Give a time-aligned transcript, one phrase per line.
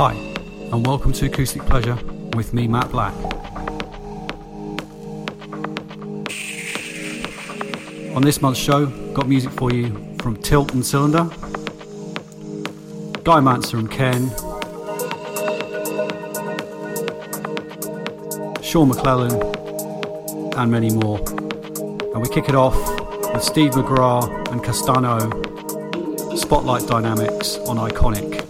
[0.00, 1.98] Hi, and welcome to Acoustic Pleasure
[2.36, 3.12] with me, Matt Black.
[8.14, 9.90] On this month's show, got music for you
[10.20, 11.24] from Tilt and Cylinder,
[13.24, 14.28] Guy Mantzur and Khen,
[18.62, 19.32] Sean McClellan,
[20.56, 21.18] and many more.
[22.14, 22.76] And we kick it off
[23.34, 28.47] with Steve McGrath and Castano, Spotlight Dynamics on Iconic.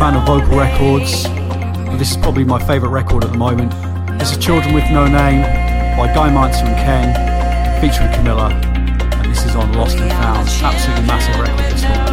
[0.00, 1.24] Fan of vocal records,
[1.98, 3.70] this is probably my favourite record at the moment.
[4.18, 5.42] This is Children with No Name
[5.94, 10.48] by Guy Mantzur and Khen, featuring Camilla, and this is on Lost and Found.
[10.48, 12.09] Absolutely massive record this one.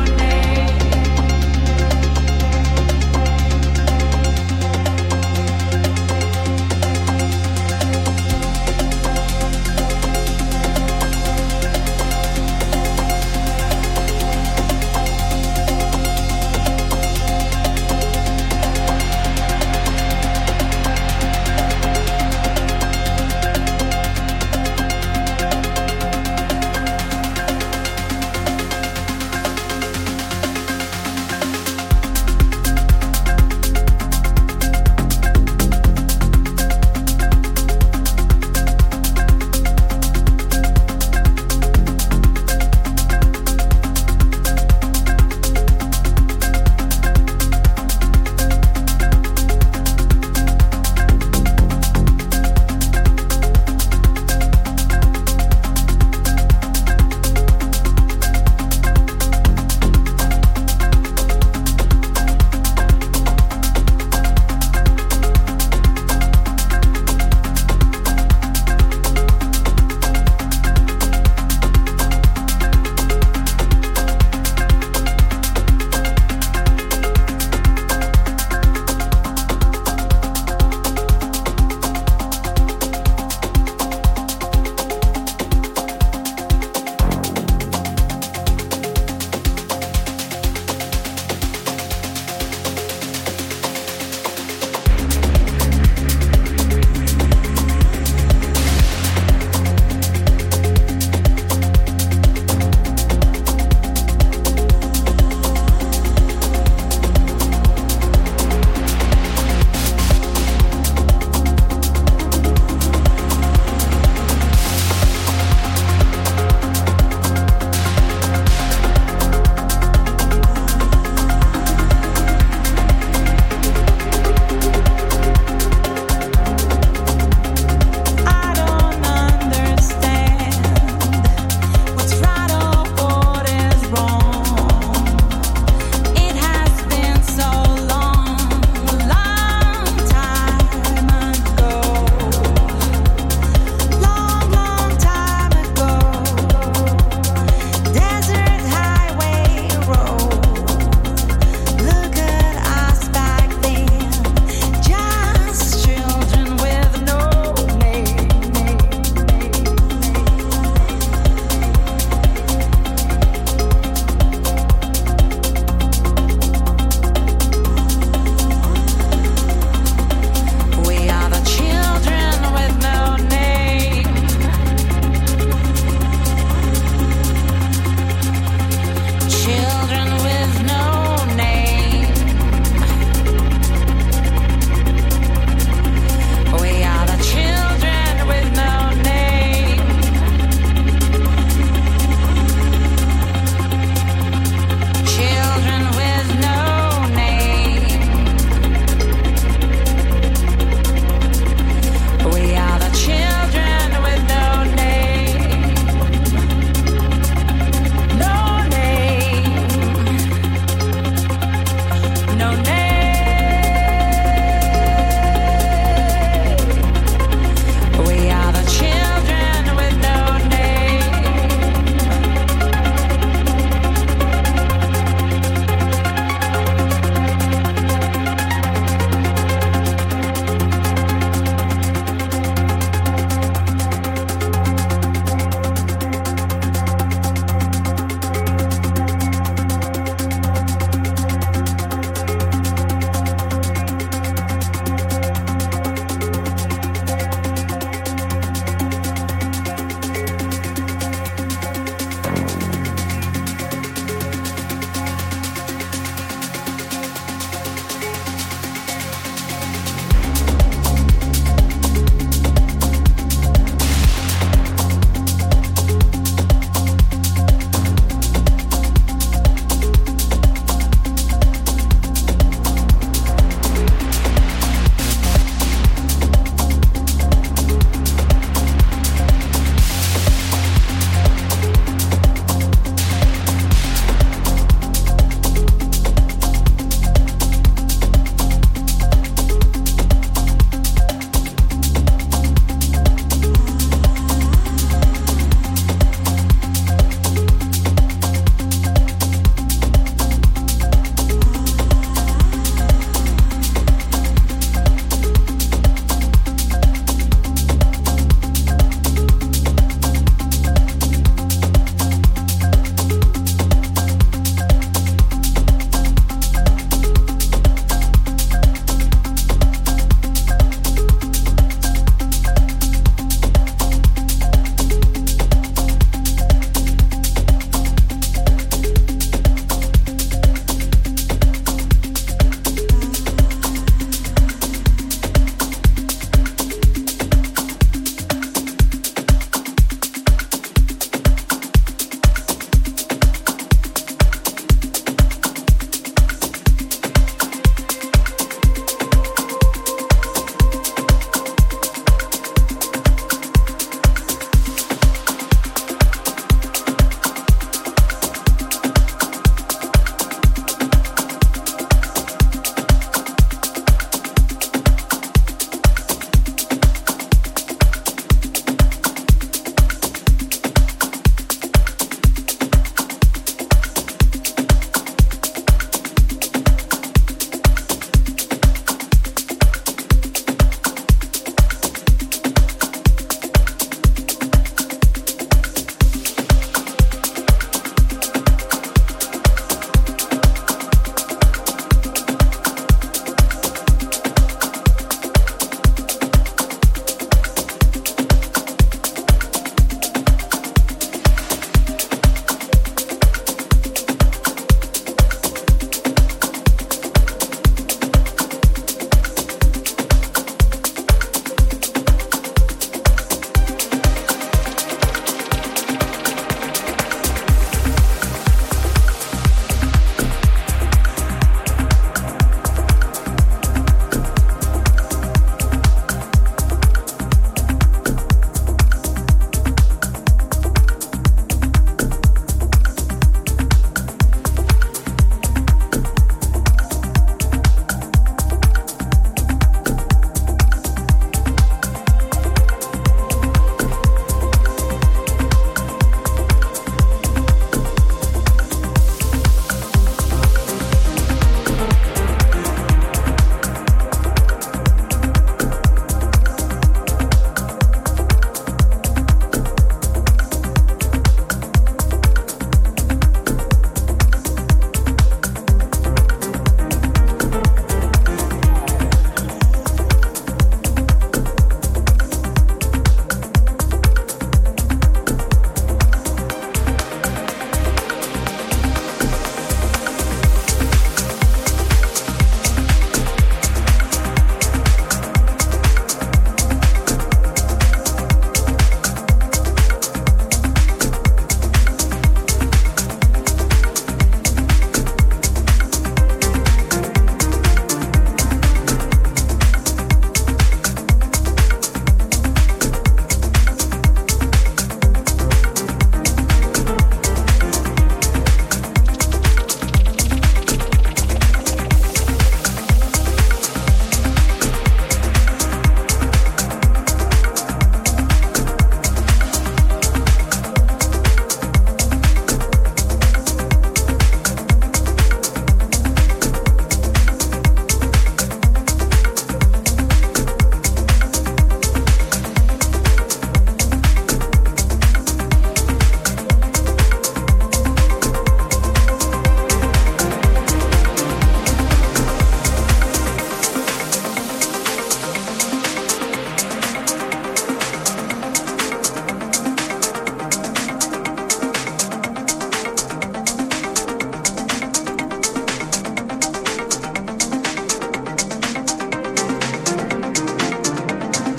[212.37, 212.86] no name.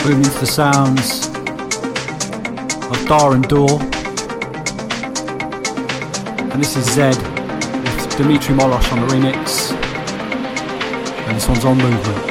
[0.08, 1.26] Moving into the sounds
[2.86, 3.78] of Dar and Door.
[6.50, 9.70] And this is Zed with Dmitry Molosh on the remix.
[11.26, 12.27] And this one's on Movement.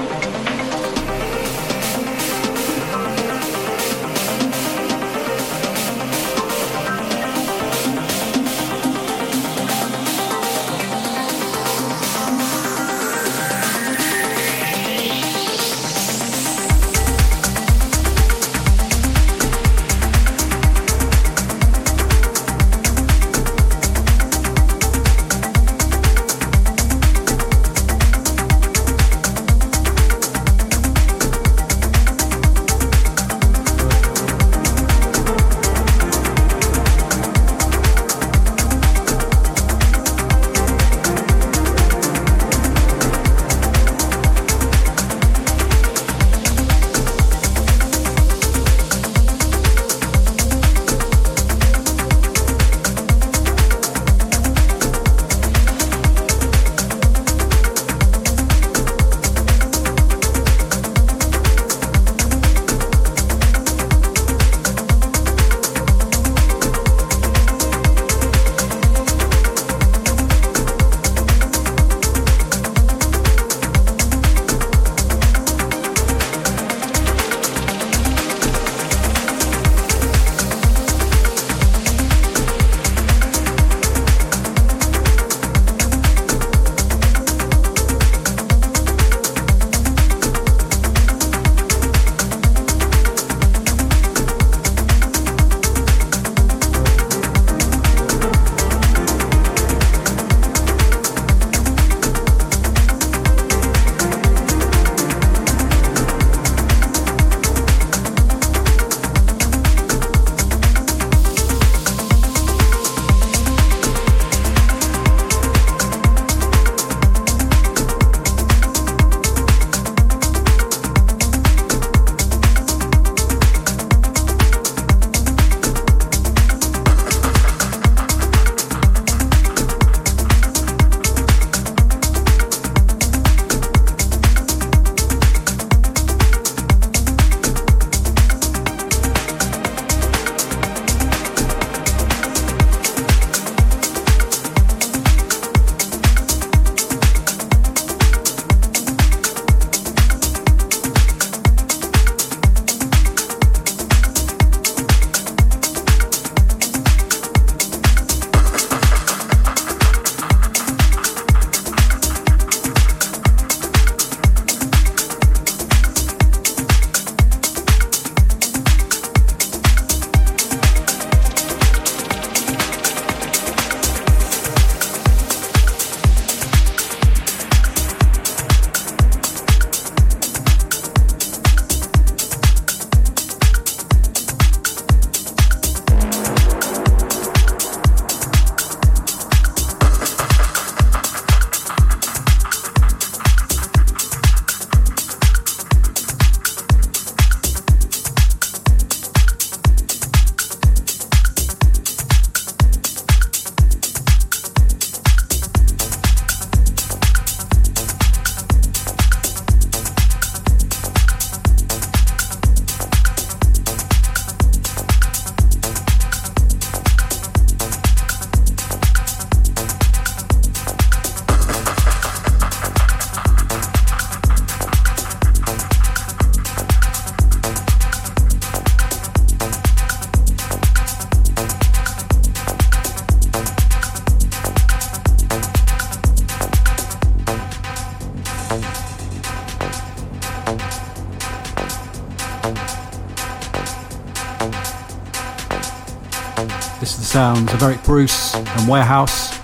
[247.37, 249.37] Sounds of Eric Bruce and Warehouse.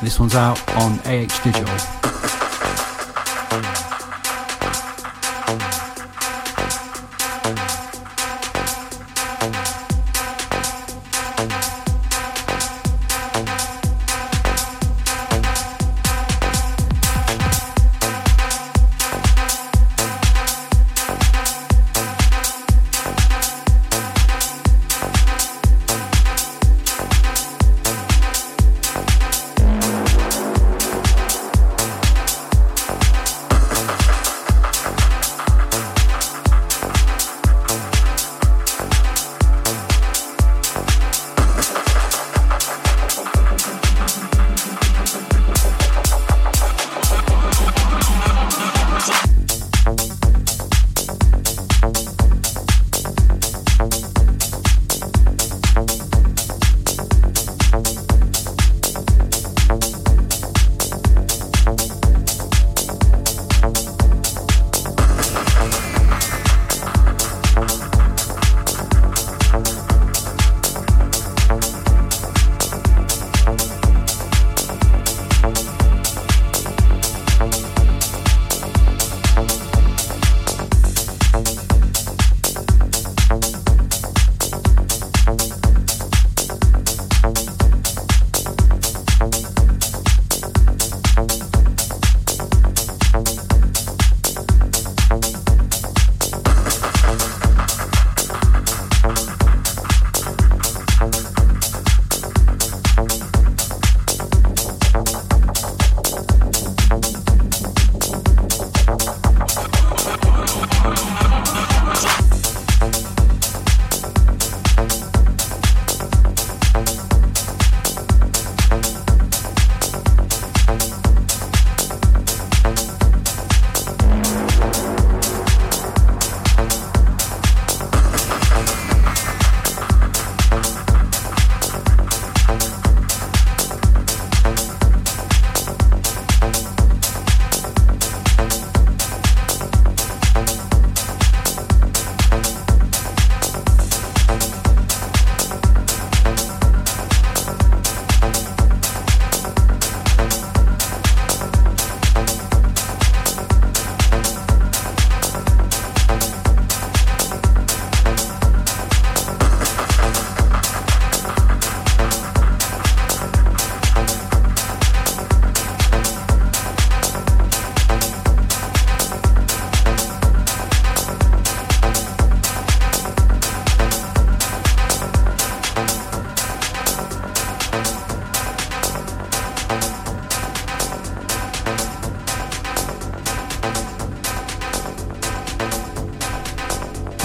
[0.00, 1.93] This one's out on AH Digital.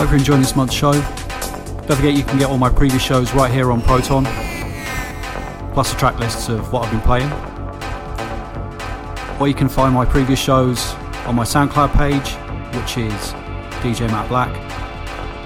[0.10, 0.94] Hope you're enjoying this month's show.
[0.94, 4.26] Don't forget you can get all my previous shows right here on Proton,
[5.72, 7.32] plus the track lists of what I've been playing.
[9.40, 10.96] Or you can find my previous shows
[11.28, 12.32] on my SoundCloud page,
[12.76, 13.34] which is
[13.84, 14.50] DJ Matt Black,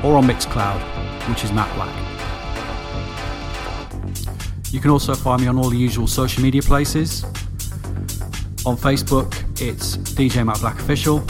[0.01, 0.79] or on Mixcloud,
[1.27, 1.93] which is Matt Black.
[4.71, 7.25] You can also find me on all the usual social media places.
[8.65, 11.21] On Facebook, it's DJ Matt Black Official.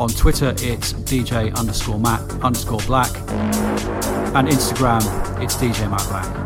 [0.00, 3.14] On Twitter, it's DJ underscore Matt underscore Black.
[4.34, 5.02] And Instagram,
[5.42, 6.39] it's DJ Matt Black.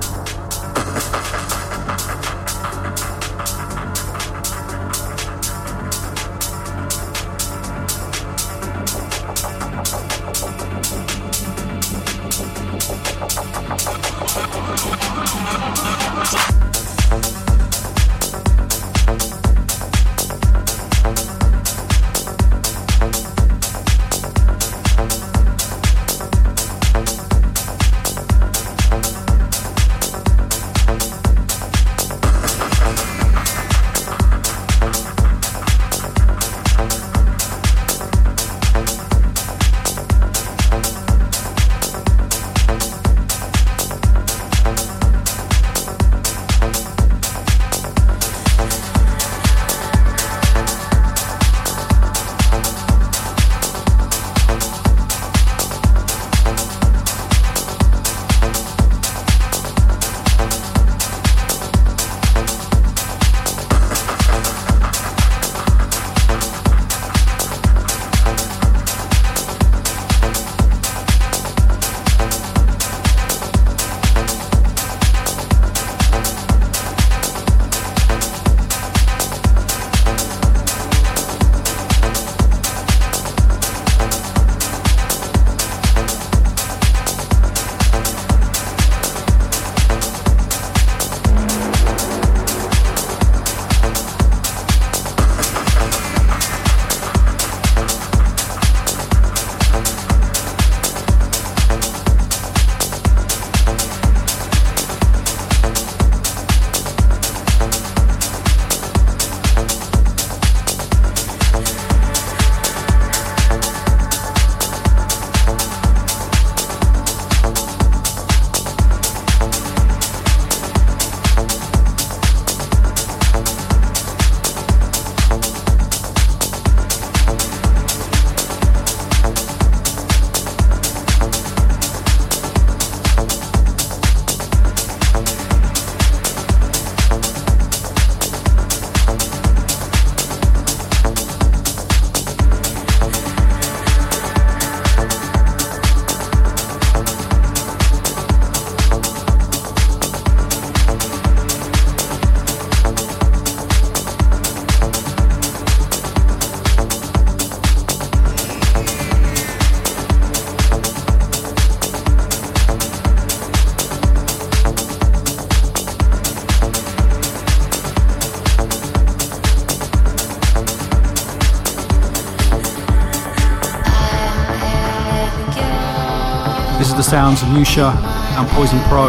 [177.15, 177.95] Sounds of Nusha
[178.37, 179.07] and Poison Pro,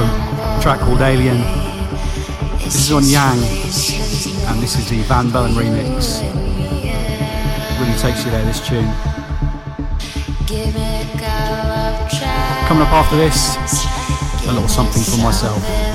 [0.61, 1.41] track called Alien.
[2.59, 3.39] This is on Yang,
[4.45, 6.21] and this is the Van Bellen remix.
[7.79, 8.85] really takes you there, this tune.
[12.67, 13.57] Coming up after this,
[14.45, 15.94] a little something for myself.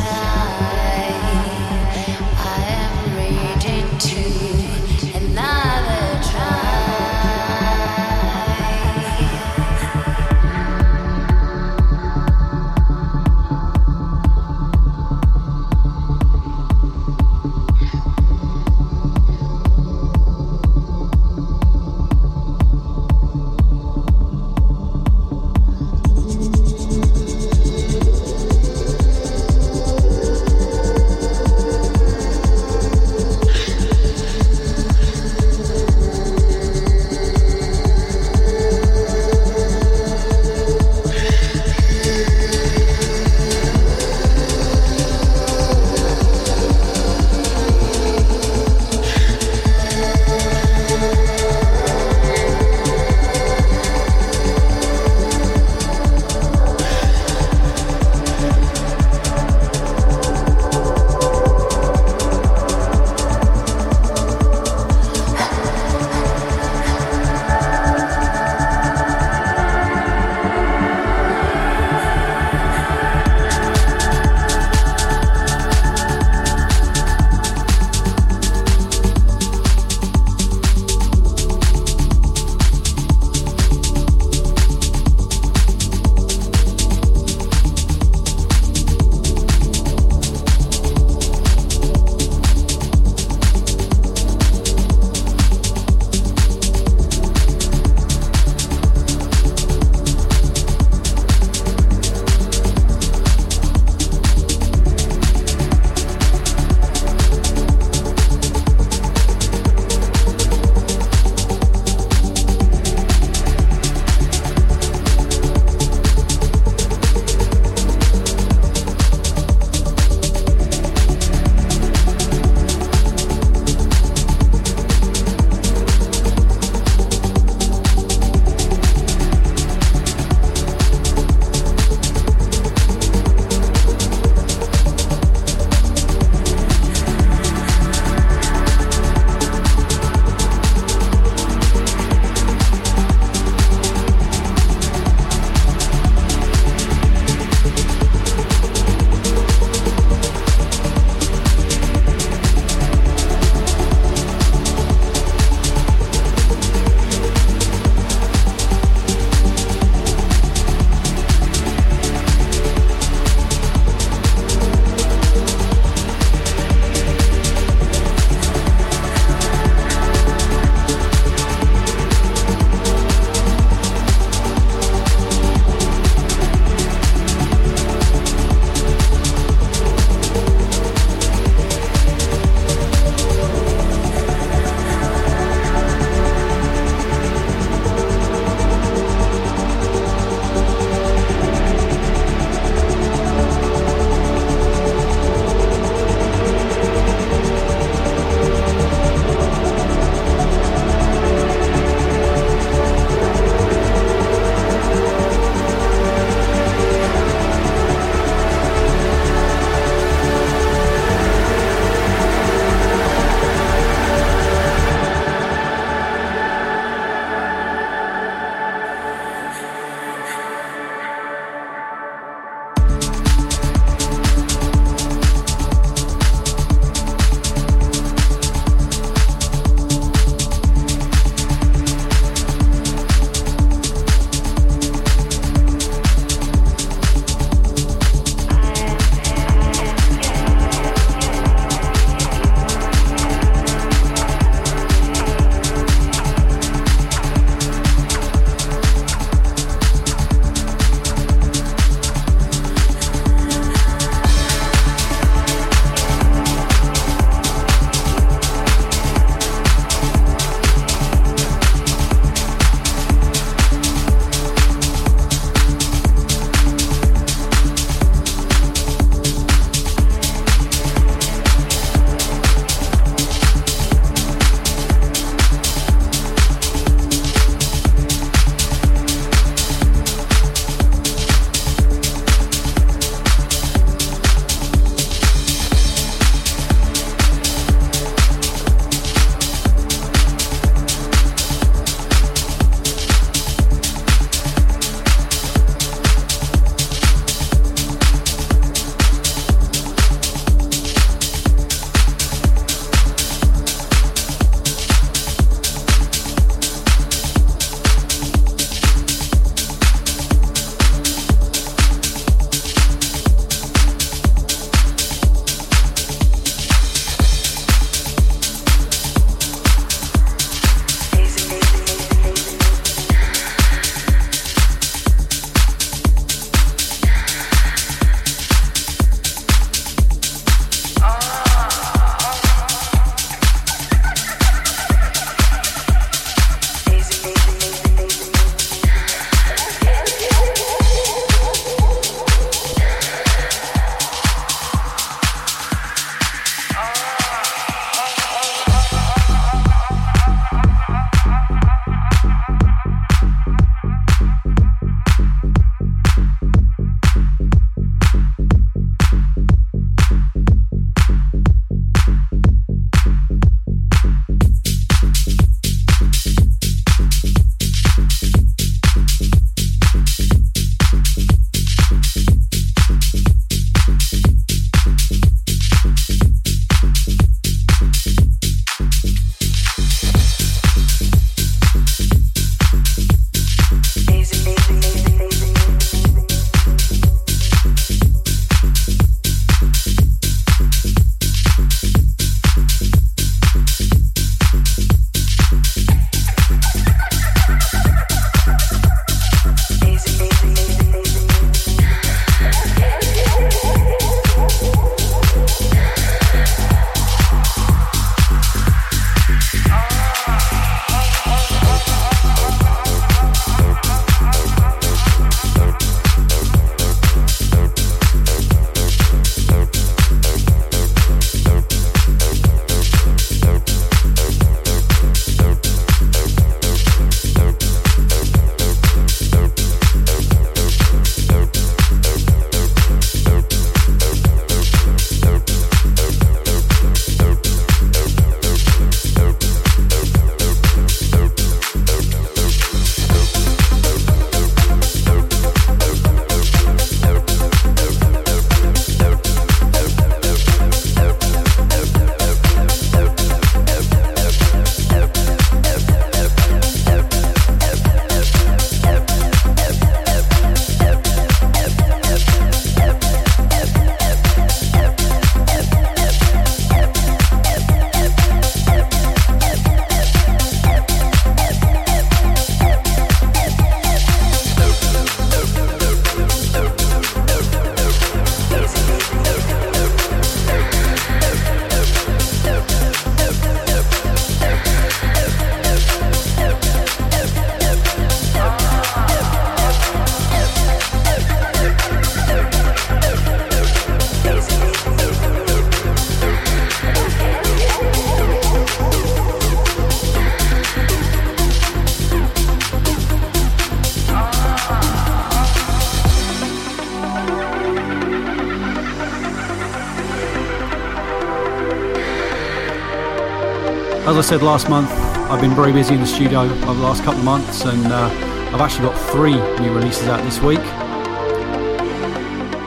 [514.30, 514.88] Said last month,
[515.28, 518.06] I've been very busy in the studio over the last couple of months, and uh,
[518.54, 520.60] I've actually got three new releases out this week.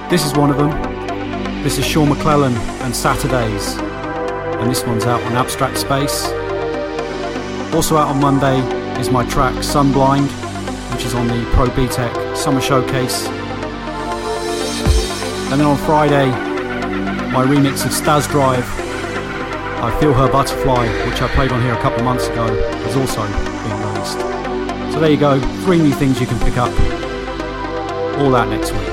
[0.09, 0.72] This is one of them.
[1.64, 2.53] This is Sean McClellan
[2.84, 6.26] and Saturdays, and this one's out on Abstract Space.
[7.74, 8.59] Also out on Monday
[8.99, 10.28] is my track Sunblind,
[10.93, 13.28] which is on the Pro Tech Summer Showcase.
[15.47, 16.30] And then on Friday,
[17.32, 18.82] my remix of Stas Drive,
[19.84, 22.45] I Feel Her Butterfly, which I played on here a couple of months ago,
[22.88, 24.17] is also being released.
[24.93, 26.71] So there you go, three new things you can pick up.
[28.19, 28.92] All that next week.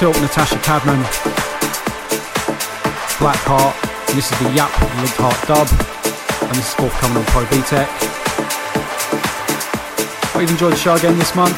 [0.00, 0.96] Tilt Natasha Cadman,
[3.20, 3.76] Black Heart,
[4.08, 5.68] and this is the Yap Linked Heart dub,
[6.48, 7.84] and this is forthcoming on Pro B Tech.
[10.32, 11.52] Hope you've enjoyed the show again this month.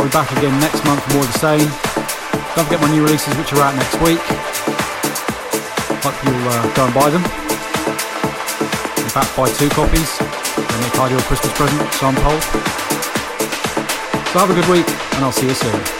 [0.00, 1.68] I'll be back again next month for more of the same.
[2.56, 4.24] Don't forget my new releases which are out next week.
[6.00, 7.20] Hope you'll uh, go and buy them.
[8.96, 10.16] In fact, buy two copies.
[10.56, 12.40] And make ideal Christmas present, so I'm told.
[14.32, 15.97] So have a good week, and I'll see you soon.